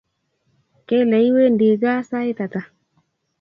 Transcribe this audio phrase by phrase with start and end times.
[0.87, 2.61] Kele iwendi gaa sait ata